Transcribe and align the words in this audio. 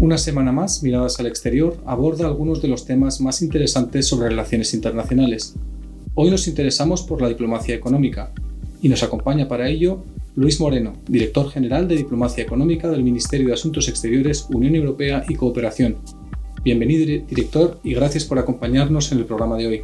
Una 0.00 0.16
semana 0.16 0.52
más, 0.52 0.84
Miradas 0.84 1.18
al 1.18 1.26
Exterior 1.26 1.76
aborda 1.84 2.24
algunos 2.24 2.62
de 2.62 2.68
los 2.68 2.84
temas 2.84 3.20
más 3.20 3.42
interesantes 3.42 4.06
sobre 4.06 4.28
relaciones 4.28 4.72
internacionales. 4.72 5.56
Hoy 6.14 6.30
nos 6.30 6.46
interesamos 6.46 7.02
por 7.02 7.20
la 7.20 7.28
diplomacia 7.28 7.74
económica 7.74 8.32
y 8.80 8.88
nos 8.88 9.02
acompaña 9.02 9.48
para 9.48 9.68
ello 9.68 10.04
Luis 10.36 10.60
Moreno, 10.60 10.92
director 11.08 11.50
general 11.50 11.88
de 11.88 11.96
Diplomacia 11.96 12.44
Económica 12.44 12.88
del 12.88 13.02
Ministerio 13.02 13.48
de 13.48 13.54
Asuntos 13.54 13.88
Exteriores, 13.88 14.46
Unión 14.50 14.76
Europea 14.76 15.24
y 15.28 15.34
Cooperación. 15.34 15.96
Bienvenido, 16.62 17.04
director, 17.26 17.80
y 17.82 17.92
gracias 17.94 18.24
por 18.24 18.38
acompañarnos 18.38 19.10
en 19.10 19.18
el 19.18 19.24
programa 19.24 19.56
de 19.56 19.66
hoy. 19.66 19.82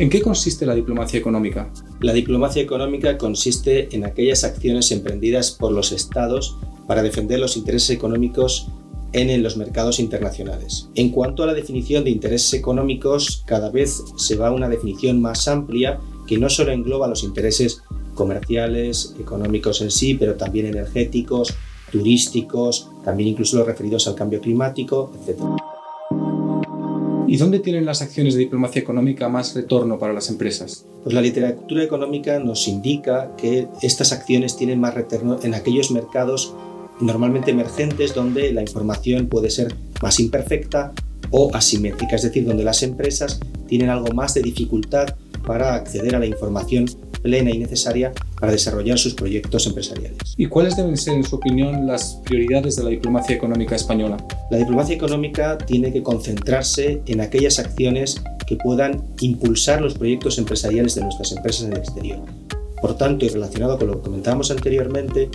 ¿En 0.00 0.10
qué 0.10 0.20
consiste 0.20 0.66
la 0.66 0.74
diplomacia 0.74 1.20
económica? 1.20 1.70
La 2.00 2.12
diplomacia 2.12 2.60
económica 2.60 3.16
consiste 3.16 3.94
en 3.94 4.04
aquellas 4.04 4.42
acciones 4.42 4.90
emprendidas 4.90 5.52
por 5.52 5.70
los 5.70 5.92
estados 5.92 6.58
para 6.86 7.02
defender 7.02 7.38
los 7.38 7.56
intereses 7.56 7.90
económicos 7.90 8.68
en 9.12 9.42
los 9.42 9.56
mercados 9.56 9.98
internacionales. 9.98 10.88
En 10.94 11.10
cuanto 11.10 11.42
a 11.42 11.46
la 11.46 11.54
definición 11.54 12.04
de 12.04 12.10
intereses 12.10 12.52
económicos, 12.54 13.42
cada 13.46 13.70
vez 13.70 14.02
se 14.16 14.36
va 14.36 14.48
a 14.48 14.52
una 14.52 14.68
definición 14.68 15.20
más 15.20 15.48
amplia 15.48 15.98
que 16.26 16.38
no 16.38 16.50
solo 16.50 16.72
engloba 16.72 17.08
los 17.08 17.22
intereses 17.22 17.82
comerciales, 18.14 19.14
económicos 19.18 19.80
en 19.80 19.90
sí, 19.90 20.14
pero 20.14 20.34
también 20.34 20.66
energéticos, 20.66 21.54
turísticos, 21.90 22.90
también 23.04 23.30
incluso 23.30 23.56
los 23.56 23.66
referidos 23.66 24.06
al 24.08 24.14
cambio 24.14 24.40
climático, 24.40 25.12
etc. 25.26 25.40
¿Y 27.28 27.38
dónde 27.38 27.58
tienen 27.58 27.84
las 27.84 28.02
acciones 28.02 28.34
de 28.34 28.40
diplomacia 28.40 28.80
económica 28.80 29.28
más 29.28 29.54
retorno 29.54 29.98
para 29.98 30.12
las 30.12 30.30
empresas? 30.30 30.84
Pues 31.02 31.14
la 31.14 31.20
literatura 31.20 31.82
económica 31.82 32.38
nos 32.38 32.68
indica 32.68 33.34
que 33.36 33.68
estas 33.82 34.12
acciones 34.12 34.56
tienen 34.56 34.80
más 34.80 34.94
retorno 34.94 35.38
en 35.42 35.54
aquellos 35.54 35.90
mercados 35.90 36.54
normalmente 37.00 37.50
emergentes 37.50 38.14
donde 38.14 38.52
la 38.52 38.62
información 38.62 39.26
puede 39.26 39.50
ser 39.50 39.74
más 40.02 40.18
imperfecta 40.20 40.92
o 41.30 41.54
asimétrica, 41.54 42.16
es 42.16 42.22
decir, 42.22 42.46
donde 42.46 42.64
las 42.64 42.82
empresas 42.82 43.40
tienen 43.66 43.90
algo 43.90 44.12
más 44.14 44.34
de 44.34 44.42
dificultad 44.42 45.08
para 45.46 45.74
acceder 45.74 46.14
a 46.14 46.18
la 46.18 46.26
información 46.26 46.86
plena 47.22 47.50
y 47.50 47.58
necesaria 47.58 48.12
para 48.38 48.52
desarrollar 48.52 48.98
sus 48.98 49.14
proyectos 49.14 49.66
empresariales. 49.66 50.34
¿Y 50.36 50.46
cuáles 50.46 50.76
deben 50.76 50.96
ser, 50.96 51.14
en 51.14 51.24
su 51.24 51.36
opinión, 51.36 51.86
las 51.86 52.20
prioridades 52.24 52.76
de 52.76 52.84
la 52.84 52.90
diplomacia 52.90 53.34
económica 53.34 53.74
española? 53.74 54.16
La 54.50 54.58
diplomacia 54.58 54.94
económica 54.94 55.58
tiene 55.58 55.92
que 55.92 56.02
concentrarse 56.02 57.02
en 57.06 57.20
aquellas 57.20 57.58
acciones 57.58 58.22
que 58.46 58.56
puedan 58.56 59.02
impulsar 59.20 59.80
los 59.80 59.94
proyectos 59.94 60.38
empresariales 60.38 60.94
de 60.94 61.02
nuestras 61.02 61.32
empresas 61.32 61.64
en 61.64 61.72
el 61.72 61.78
exterior. 61.78 62.20
Por 62.80 62.96
tanto, 62.96 63.24
y 63.24 63.28
relacionado 63.28 63.78
con 63.78 63.88
lo 63.88 63.96
que 63.96 64.02
comentábamos 64.02 64.50
anteriormente, 64.50 65.28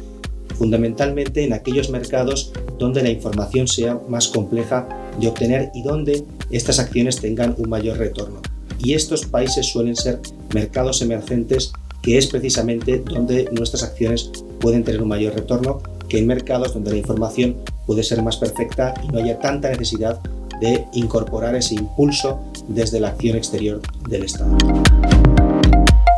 fundamentalmente 0.61 1.43
en 1.43 1.53
aquellos 1.53 1.89
mercados 1.89 2.53
donde 2.77 3.01
la 3.01 3.09
información 3.09 3.67
sea 3.67 3.99
más 4.07 4.27
compleja 4.27 4.87
de 5.19 5.27
obtener 5.27 5.71
y 5.73 5.81
donde 5.81 6.23
estas 6.51 6.77
acciones 6.77 7.15
tengan 7.15 7.55
un 7.57 7.67
mayor 7.67 7.97
retorno. 7.97 8.41
Y 8.77 8.93
estos 8.93 9.25
países 9.25 9.65
suelen 9.65 9.95
ser 9.95 10.19
mercados 10.53 11.01
emergentes 11.01 11.73
que 12.03 12.19
es 12.19 12.27
precisamente 12.27 12.99
donde 12.99 13.49
nuestras 13.51 13.81
acciones 13.81 14.29
pueden 14.59 14.83
tener 14.83 15.01
un 15.01 15.07
mayor 15.07 15.33
retorno 15.33 15.81
que 16.07 16.19
en 16.19 16.27
mercados 16.27 16.75
donde 16.75 16.91
la 16.91 16.97
información 16.97 17.57
puede 17.87 18.03
ser 18.03 18.21
más 18.21 18.37
perfecta 18.37 18.93
y 19.03 19.07
no 19.07 19.17
haya 19.17 19.39
tanta 19.39 19.71
necesidad 19.71 20.19
de 20.59 20.85
incorporar 20.93 21.55
ese 21.55 21.73
impulso 21.73 22.39
desde 22.67 22.99
la 22.99 23.07
acción 23.07 23.35
exterior 23.35 23.81
del 24.07 24.25
Estado. 24.25 24.55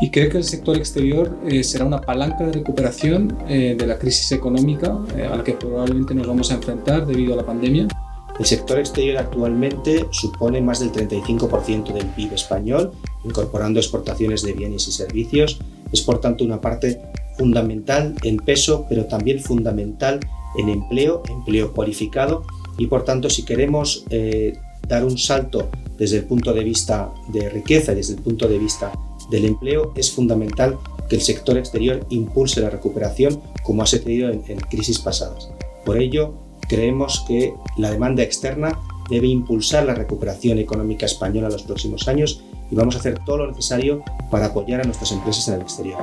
¿Y 0.01 0.09
cree 0.09 0.29
que 0.29 0.37
el 0.37 0.43
sector 0.43 0.77
exterior 0.77 1.37
eh, 1.47 1.63
será 1.63 1.85
una 1.85 2.01
palanca 2.01 2.45
de 2.45 2.51
recuperación 2.51 3.37
eh, 3.47 3.75
de 3.77 3.87
la 3.87 3.97
crisis 3.97 4.31
económica 4.31 4.97
eh, 5.15 5.25
a 5.25 5.37
la 5.37 5.43
que 5.43 5.53
probablemente 5.53 6.13
nos 6.13 6.27
vamos 6.27 6.51
a 6.51 6.55
enfrentar 6.55 7.05
debido 7.05 7.33
a 7.33 7.37
la 7.37 7.45
pandemia? 7.45 7.87
El 8.39 8.45
sector 8.45 8.79
exterior 8.79 9.17
actualmente 9.17 10.07
supone 10.11 10.59
más 10.59 10.79
del 10.79 10.91
35% 10.91 11.93
del 11.93 12.07
PIB 12.07 12.33
español, 12.33 12.91
incorporando 13.23 13.79
exportaciones 13.79 14.41
de 14.41 14.53
bienes 14.53 14.87
y 14.87 14.91
servicios. 14.91 15.59
Es 15.91 16.01
por 16.01 16.19
tanto 16.19 16.43
una 16.43 16.59
parte 16.59 16.99
fundamental 17.37 18.15
en 18.23 18.37
peso, 18.37 18.87
pero 18.89 19.05
también 19.05 19.39
fundamental 19.39 20.19
en 20.57 20.69
empleo, 20.69 21.21
empleo 21.29 21.73
cualificado. 21.73 22.43
Y 22.79 22.87
por 22.87 23.05
tanto, 23.05 23.29
si 23.29 23.45
queremos 23.45 24.03
dar 24.87 25.05
un 25.05 25.17
salto 25.19 25.69
desde 25.97 26.17
el 26.17 26.23
punto 26.25 26.53
de 26.53 26.63
vista 26.63 27.13
de 27.31 27.49
riqueza 27.49 27.91
y 27.91 27.95
desde 27.95 28.15
el 28.15 28.21
punto 28.21 28.47
de 28.47 28.57
vista 28.57 28.91
del 29.33 29.45
empleo, 29.45 29.91
es 29.95 30.11
fundamental 30.11 30.77
que 31.09 31.15
el 31.15 31.21
sector 31.21 31.57
exterior 31.57 32.05
impulse 32.09 32.61
la 32.61 32.69
recuperación 32.69 33.41
como 33.63 33.81
ha 33.81 33.87
sucedido 33.87 34.29
en, 34.29 34.41
crisis 34.69 34.99
pasadas. 34.99 35.49
Por 35.83 35.97
ello, 35.97 36.35
creemos 36.69 37.25
que 37.27 37.53
la 37.77 37.89
demanda 37.89 38.21
externa 38.21 38.79
debe 39.09 39.27
impulsar 39.27 39.85
la 39.85 39.95
recuperación 39.95 40.59
económica 40.59 41.07
española 41.07 41.47
en 41.47 41.53
los 41.53 41.63
próximos 41.63 42.07
años 42.07 42.43
y 42.69 42.75
vamos 42.75 42.95
a 42.95 42.99
hacer 42.99 43.19
todo 43.25 43.37
lo 43.37 43.47
necesario 43.47 44.03
para 44.29 44.47
apoyar 44.47 44.81
a 44.81 44.83
nuestras 44.83 45.11
empresas 45.11 45.47
en 45.47 45.55
el 45.55 45.61
exterior. 45.61 45.97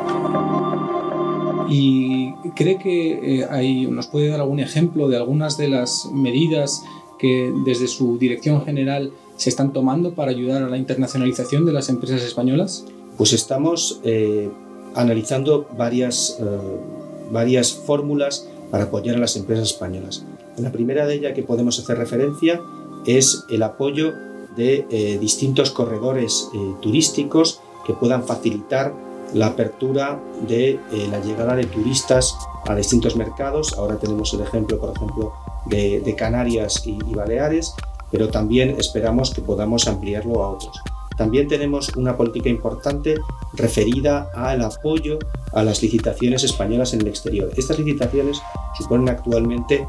¿Y 1.70 2.32
cree 2.56 2.78
que 2.78 3.42
eh, 3.42 3.86
nos 3.88 4.08
puede 4.08 4.28
dar 4.28 4.40
algún 4.40 4.58
ejemplo 4.58 5.08
de 5.08 5.16
algunas 5.16 5.56
de 5.56 5.68
las 5.68 6.06
medidas 6.12 6.82
que 7.20 7.52
desde 7.64 7.86
su 7.86 8.18
dirección 8.18 8.64
general 8.64 9.12
se 9.36 9.50
están 9.50 9.72
tomando 9.72 10.14
para 10.14 10.32
ayudar 10.32 10.64
a 10.64 10.68
la 10.68 10.76
internacionalización 10.76 11.64
de 11.64 11.72
las 11.72 11.88
empresas 11.88 12.22
españolas? 12.22 12.86
Pues 13.20 13.34
estamos 13.34 14.00
eh, 14.02 14.48
analizando 14.94 15.68
varias, 15.76 16.38
eh, 16.40 16.44
varias 17.30 17.70
fórmulas 17.70 18.48
para 18.70 18.84
apoyar 18.84 19.16
a 19.16 19.18
las 19.18 19.36
empresas 19.36 19.72
españolas. 19.72 20.24
La 20.56 20.72
primera 20.72 21.04
de 21.04 21.16
ellas 21.16 21.34
que 21.34 21.42
podemos 21.42 21.78
hacer 21.78 21.98
referencia 21.98 22.62
es 23.04 23.44
el 23.50 23.62
apoyo 23.62 24.14
de 24.56 24.86
eh, 24.88 25.18
distintos 25.20 25.70
corredores 25.70 26.48
turísticos 26.80 27.60
que 27.86 27.92
puedan 27.92 28.24
facilitar 28.24 28.94
la 29.34 29.48
apertura 29.48 30.18
de 30.48 30.80
la 31.10 31.20
llegada 31.20 31.54
de 31.56 31.64
turistas 31.64 32.34
a 32.66 32.74
distintos 32.74 33.16
mercados. 33.16 33.74
Ahora 33.76 33.98
tenemos 33.98 34.32
el 34.32 34.40
ejemplo, 34.40 34.78
por 34.78 34.96
ejemplo, 34.96 35.34
de, 35.66 36.14
Canarias 36.16 36.86
y 36.86 36.96
Baleares, 37.14 37.74
pero 38.10 38.30
también 38.30 38.76
esperamos 38.78 39.30
que 39.30 39.42
podamos 39.42 39.86
ampliarlo 39.88 40.42
a 40.42 40.52
otros. 40.52 40.80
También 41.20 41.48
tenemos 41.48 41.94
una 41.96 42.16
política 42.16 42.48
importante 42.48 43.16
referida 43.52 44.30
al 44.34 44.62
apoyo 44.62 45.18
a 45.52 45.62
las 45.62 45.82
licitaciones 45.82 46.44
españolas 46.44 46.94
en 46.94 47.02
el 47.02 47.08
exterior. 47.08 47.50
Estas 47.58 47.78
licitaciones 47.78 48.40
suponen 48.78 49.10
actualmente 49.10 49.86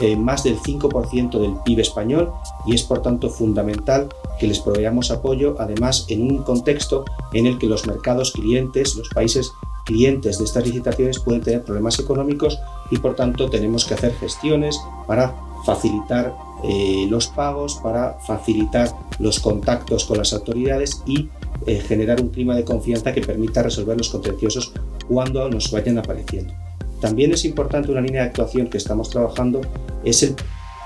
eh, 0.00 0.16
más 0.16 0.42
del 0.42 0.58
5% 0.58 1.38
del 1.38 1.54
PIB 1.64 1.78
español 1.78 2.32
y 2.66 2.74
es 2.74 2.82
por 2.82 3.02
tanto 3.02 3.30
fundamental 3.30 4.08
que 4.40 4.48
les 4.48 4.58
proveamos 4.58 5.12
apoyo, 5.12 5.54
además 5.60 6.06
en 6.08 6.22
un 6.22 6.42
contexto 6.42 7.04
en 7.32 7.46
el 7.46 7.56
que 7.56 7.68
los 7.68 7.86
mercados 7.86 8.32
clientes, 8.32 8.96
los 8.96 9.08
países 9.10 9.52
clientes 9.84 10.38
de 10.38 10.44
estas 10.44 10.66
licitaciones 10.66 11.20
pueden 11.20 11.42
tener 11.42 11.62
problemas 11.62 12.00
económicos 12.00 12.58
y 12.90 12.96
por 12.98 13.14
tanto 13.14 13.48
tenemos 13.48 13.84
que 13.84 13.94
hacer 13.94 14.12
gestiones 14.14 14.76
para 15.06 15.36
facilitar 15.64 16.34
eh, 16.62 17.06
los 17.08 17.28
pagos, 17.28 17.76
para 17.82 18.14
facilitar 18.20 18.88
los 19.18 19.40
contactos 19.40 20.04
con 20.04 20.18
las 20.18 20.32
autoridades 20.32 21.02
y 21.06 21.28
eh, 21.66 21.80
generar 21.80 22.20
un 22.20 22.28
clima 22.28 22.54
de 22.54 22.64
confianza 22.64 23.12
que 23.12 23.20
permita 23.20 23.62
resolver 23.62 23.96
los 23.96 24.08
contenciosos 24.08 24.72
cuando 25.08 25.48
nos 25.48 25.70
vayan 25.70 25.98
apareciendo. 25.98 26.54
También 27.00 27.32
es 27.32 27.44
importante 27.44 27.90
una 27.90 28.00
línea 28.00 28.22
de 28.22 28.28
actuación 28.28 28.68
que 28.68 28.78
estamos 28.78 29.10
trabajando, 29.10 29.60
es 30.04 30.22
el 30.22 30.34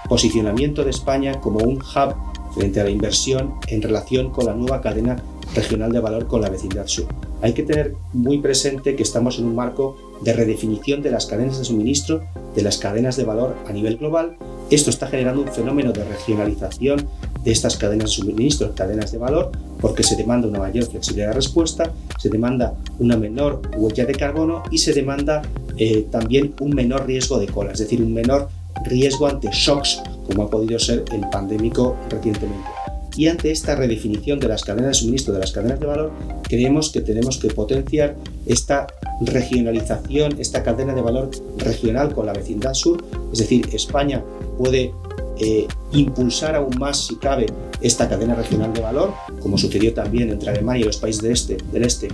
posicionamiento 0.08 0.84
de 0.84 0.90
España 0.90 1.40
como 1.40 1.60
un 1.60 1.76
hub 1.76 2.14
frente 2.54 2.80
a 2.80 2.84
la 2.84 2.90
inversión 2.90 3.54
en 3.68 3.82
relación 3.82 4.30
con 4.30 4.46
la 4.46 4.54
nueva 4.54 4.80
cadena 4.80 5.22
regional 5.54 5.92
de 5.92 6.00
valor 6.00 6.26
con 6.26 6.40
la 6.40 6.50
vecindad 6.50 6.86
sur. 6.86 7.06
Hay 7.40 7.52
que 7.52 7.62
tener 7.62 7.94
muy 8.12 8.38
presente 8.38 8.96
que 8.96 9.02
estamos 9.02 9.38
en 9.38 9.46
un 9.46 9.54
marco 9.54 9.96
de 10.22 10.32
redefinición 10.32 11.02
de 11.02 11.10
las 11.10 11.26
cadenas 11.26 11.58
de 11.58 11.64
suministro, 11.64 12.24
de 12.54 12.62
las 12.62 12.78
cadenas 12.78 13.16
de 13.16 13.24
valor 13.24 13.54
a 13.66 13.72
nivel 13.72 13.96
global. 13.96 14.36
Esto 14.70 14.90
está 14.90 15.06
generando 15.06 15.42
un 15.42 15.48
fenómeno 15.48 15.92
de 15.92 16.04
regionalización 16.04 17.06
de 17.42 17.52
estas 17.52 17.76
cadenas 17.76 18.10
de 18.10 18.16
suministro, 18.16 18.74
cadenas 18.74 19.12
de 19.12 19.18
valor, 19.18 19.50
porque 19.80 20.02
se 20.02 20.16
demanda 20.16 20.46
una 20.46 20.58
mayor 20.58 20.84
flexibilidad 20.84 21.28
de 21.28 21.34
respuesta, 21.34 21.92
se 22.18 22.28
demanda 22.28 22.74
una 22.98 23.16
menor 23.16 23.62
huella 23.76 24.04
de 24.04 24.14
carbono 24.14 24.62
y 24.70 24.78
se 24.78 24.92
demanda 24.92 25.42
eh, 25.78 26.06
también 26.10 26.54
un 26.60 26.74
menor 26.74 27.06
riesgo 27.06 27.38
de 27.38 27.46
cola, 27.46 27.72
es 27.72 27.78
decir, 27.78 28.02
un 28.02 28.12
menor 28.12 28.48
riesgo 28.84 29.26
ante 29.26 29.48
shocks 29.52 30.02
como 30.26 30.42
ha 30.42 30.50
podido 30.50 30.78
ser 30.78 31.04
el 31.12 31.20
pandémico 31.30 31.96
recientemente. 32.10 32.77
Y 33.18 33.26
ante 33.26 33.50
esta 33.50 33.74
redefinición 33.74 34.38
de 34.38 34.46
las 34.46 34.62
cadenas 34.62 34.90
de 34.90 34.94
suministro, 34.94 35.34
de 35.34 35.40
las 35.40 35.50
cadenas 35.50 35.80
de 35.80 35.86
valor, 35.86 36.12
creemos 36.44 36.92
que 36.92 37.00
tenemos 37.00 37.36
que 37.38 37.48
potenciar 37.48 38.14
esta 38.46 38.86
regionalización, 39.20 40.36
esta 40.38 40.62
cadena 40.62 40.94
de 40.94 41.02
valor 41.02 41.30
regional 41.56 42.14
con 42.14 42.26
la 42.26 42.32
vecindad 42.32 42.74
sur. 42.74 43.04
Es 43.32 43.40
decir, 43.40 43.68
España 43.72 44.22
puede 44.56 44.92
eh, 45.40 45.66
impulsar 45.92 46.54
aún 46.56 46.76
más, 46.78 47.06
si 47.06 47.16
cabe, 47.16 47.46
esta 47.80 48.08
cadena 48.08 48.34
regional 48.34 48.72
de 48.72 48.80
valor, 48.80 49.12
como 49.40 49.56
sucedió 49.56 49.94
también 49.94 50.30
entre 50.30 50.50
Alemania 50.50 50.82
y 50.82 50.86
los 50.86 50.96
países 50.96 51.24
este, 51.30 51.58
del 51.72 51.84
este 51.84 52.08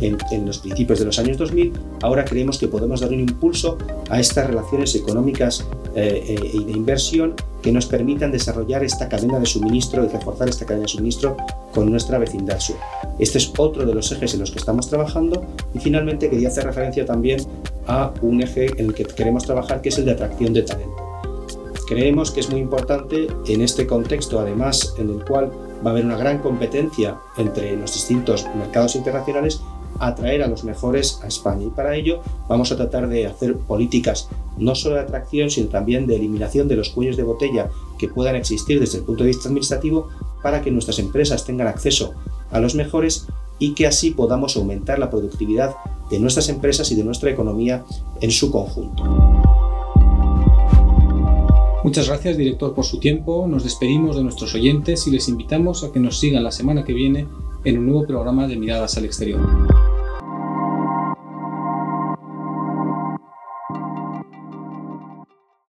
en, 0.00 0.46
los 0.46 0.58
principios 0.58 0.98
de 0.98 1.04
los 1.04 1.18
años 1.18 1.36
2000, 1.36 1.72
ahora 2.02 2.24
creemos 2.24 2.58
que 2.58 2.68
podemos 2.68 3.00
dar 3.00 3.10
un 3.10 3.20
impulso 3.20 3.78
a 4.08 4.18
estas 4.18 4.46
relaciones 4.46 4.94
económicas 4.94 5.64
eh, 5.94 6.24
eh, 6.28 6.64
de 6.64 6.72
inversión 6.72 7.34
que 7.62 7.70
nos 7.70 7.86
permitan 7.86 8.32
desarrollar 8.32 8.82
esta 8.82 9.08
cadena 9.08 9.38
de 9.38 9.46
suministro 9.46 10.04
y 10.04 10.08
reforzar 10.08 10.48
esta 10.48 10.64
cadena 10.64 10.84
de 10.84 10.88
suministro 10.88 11.36
con 11.72 11.90
nuestra 11.90 12.18
vecindad 12.18 12.58
sur. 12.58 12.76
Este 13.18 13.38
es 13.38 13.52
otro 13.56 13.86
de 13.86 13.94
los 13.94 14.10
ejes 14.10 14.34
en 14.34 14.40
los 14.40 14.50
que 14.50 14.58
estamos 14.58 14.88
trabajando 14.88 15.44
y 15.74 15.78
finalmente 15.78 16.28
quería 16.28 16.48
hacer 16.48 16.64
referencia 16.64 17.06
también 17.06 17.40
a 17.86 18.12
un 18.22 18.42
eje 18.42 18.66
en 18.78 18.86
el 18.86 18.94
que 18.94 19.04
queremos 19.04 19.44
trabajar 19.44 19.80
que 19.80 19.90
es 19.90 19.98
el 19.98 20.06
de 20.06 20.12
atracción 20.12 20.52
de 20.52 20.62
talento. 20.62 20.91
Creemos 21.92 22.30
que 22.30 22.40
es 22.40 22.48
muy 22.48 22.58
importante 22.58 23.28
en 23.46 23.60
este 23.60 23.86
contexto, 23.86 24.40
además 24.40 24.94
en 24.96 25.10
el 25.10 25.22
cual 25.26 25.52
va 25.84 25.90
a 25.90 25.92
haber 25.92 26.06
una 26.06 26.16
gran 26.16 26.38
competencia 26.38 27.18
entre 27.36 27.76
los 27.76 27.92
distintos 27.92 28.46
mercados 28.56 28.96
internacionales, 28.96 29.60
atraer 29.98 30.42
a 30.42 30.46
los 30.46 30.64
mejores 30.64 31.20
a 31.22 31.26
España. 31.26 31.66
Y 31.66 31.68
para 31.68 31.94
ello 31.94 32.22
vamos 32.48 32.72
a 32.72 32.76
tratar 32.76 33.10
de 33.10 33.26
hacer 33.26 33.58
políticas 33.58 34.30
no 34.56 34.74
solo 34.74 34.94
de 34.94 35.02
atracción, 35.02 35.50
sino 35.50 35.68
también 35.68 36.06
de 36.06 36.16
eliminación 36.16 36.66
de 36.66 36.76
los 36.76 36.88
cuellos 36.88 37.18
de 37.18 37.24
botella 37.24 37.68
que 37.98 38.08
puedan 38.08 38.36
existir 38.36 38.80
desde 38.80 38.96
el 38.96 39.04
punto 39.04 39.24
de 39.24 39.28
vista 39.28 39.50
administrativo 39.50 40.08
para 40.42 40.62
que 40.62 40.70
nuestras 40.70 40.98
empresas 40.98 41.44
tengan 41.44 41.68
acceso 41.68 42.14
a 42.50 42.58
los 42.58 42.74
mejores 42.74 43.26
y 43.58 43.74
que 43.74 43.86
así 43.86 44.12
podamos 44.12 44.56
aumentar 44.56 44.98
la 44.98 45.10
productividad 45.10 45.74
de 46.10 46.18
nuestras 46.18 46.48
empresas 46.48 46.90
y 46.90 46.94
de 46.94 47.04
nuestra 47.04 47.30
economía 47.30 47.84
en 48.22 48.30
su 48.30 48.50
conjunto. 48.50 49.31
Muchas 51.84 52.08
gracias, 52.08 52.36
director, 52.36 52.74
por 52.74 52.84
su 52.84 53.00
tiempo. 53.00 53.46
Nos 53.48 53.64
despedimos 53.64 54.16
de 54.16 54.22
nuestros 54.22 54.54
oyentes 54.54 55.06
y 55.08 55.10
les 55.10 55.28
invitamos 55.28 55.82
a 55.82 55.92
que 55.92 55.98
nos 55.98 56.20
sigan 56.20 56.44
la 56.44 56.52
semana 56.52 56.84
que 56.84 56.92
viene 56.92 57.26
en 57.64 57.78
un 57.78 57.86
nuevo 57.86 58.06
programa 58.06 58.46
de 58.46 58.56
Miradas 58.56 58.96
al 58.96 59.04
Exterior. 59.04 59.71